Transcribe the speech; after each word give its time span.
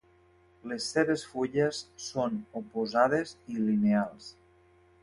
Les 0.71 0.87
seves 0.95 1.25
fulles 1.33 1.83
són 2.07 2.41
oposades 2.63 3.37
i 3.57 3.63
lineals. 3.71 4.35